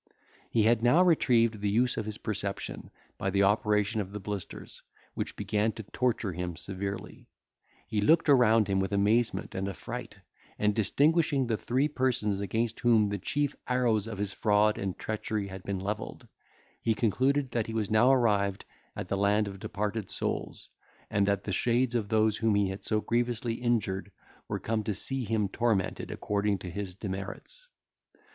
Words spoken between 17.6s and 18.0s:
he was